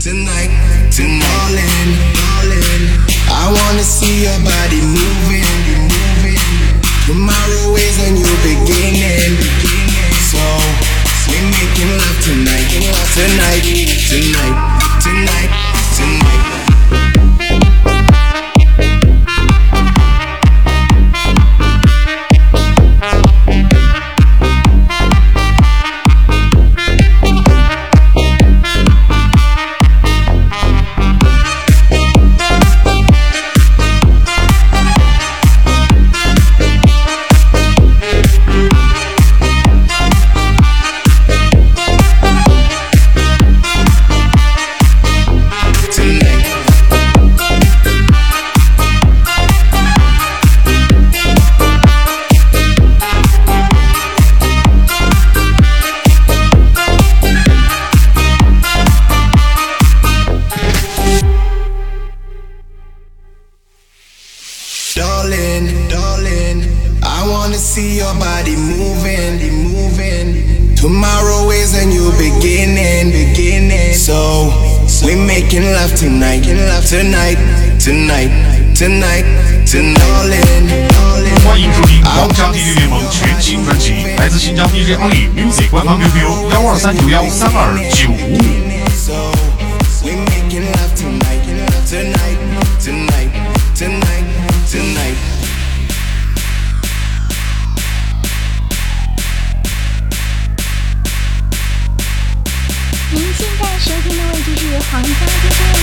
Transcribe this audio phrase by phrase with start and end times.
[0.00, 0.48] tonight,
[0.96, 2.88] in.
[3.28, 5.19] I wanna see your body moving,
[65.19, 66.63] Darling, darling,
[67.03, 70.73] I wanna see your body moving, moving.
[70.73, 73.93] Tomorrow is a new beginning, beginning.
[73.93, 74.53] So
[75.05, 77.35] we making love tonight, love tonight,
[77.77, 78.31] tonight,
[78.73, 79.25] tonight,
[79.67, 79.99] tonight.
[79.99, 81.43] Darling, darling.
[81.43, 89.38] 欢迎收听皇家 DJ 联盟全新专辑，来自新疆 DJ Only Music 官方 QQ 幺二三九幺三二九五五。
[104.70, 105.79] 别慌张别